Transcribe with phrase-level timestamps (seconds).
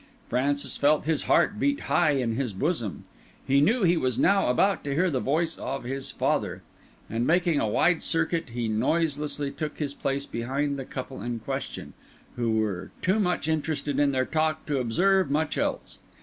[0.29, 3.03] Francis felt his heart beat high in his bosom;
[3.45, 6.63] he knew he was now about to hear the voice of his father;
[7.07, 11.93] and making a wide circuit, he noiselessly took his place behind the couple in question,
[12.35, 15.99] who were too much interested in their talk to observe much else.